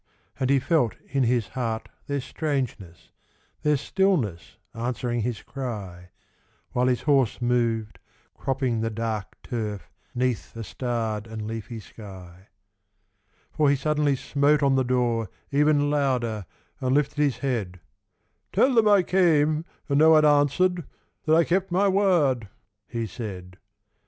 And 0.39 0.49
he 0.49 0.57
felt 0.57 0.95
in 1.09 1.21
his 1.25 1.49
heart 1.49 1.87
their 2.07 2.21
strangeness, 2.21 3.11
Their 3.61 3.77
stillness 3.77 4.57
answering 4.73 5.21
his 5.21 5.43
cry, 5.43 6.09
While 6.71 6.87
his 6.87 7.03
horse 7.03 7.39
moved, 7.39 7.99
cropping 8.33 8.81
the 8.81 8.89
dark 8.89 9.35
turf, 9.43 9.91
'Neath 10.15 10.53
the 10.55 10.63
starred 10.63 11.27
and 11.27 11.45
leafy 11.47 11.79
sky; 11.79 12.47
For 13.51 13.69
he 13.69 13.75
suddenly 13.75 14.15
smote 14.15 14.63
on 14.63 14.73
the 14.73 14.83
door, 14.83 15.29
even 15.51 15.91
Louder, 15.91 16.47
and 16.79 16.95
lifted 16.95 17.19
his 17.21 17.37
head: 17.45 17.79
'Tell 18.53 18.73
them 18.73 18.87
I 18.87 19.03
came, 19.03 19.65
and 19.87 19.99
no 19.99 20.09
one 20.09 20.25
answered, 20.25 20.83
That 21.27 21.35
I 21.35 21.43
kept 21.43 21.69
my 21.71 21.87
word,' 21.87 22.49
he 22.87 23.05
said. 23.05 23.57